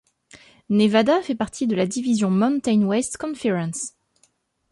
Nevada 0.69 1.21
fait 1.21 1.35
partie 1.35 1.67
de 1.67 1.75
la 1.75 1.85
division 1.85 2.31
Mountain 2.31 2.81
West 2.87 3.17
Conference. 3.19 3.93